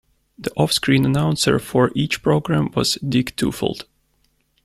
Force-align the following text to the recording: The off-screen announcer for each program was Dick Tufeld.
The 0.35 0.49
off-screen 0.55 1.05
announcer 1.05 1.59
for 1.59 1.91
each 1.93 2.23
program 2.23 2.71
was 2.71 2.95
Dick 3.07 3.35
Tufeld. 3.35 3.85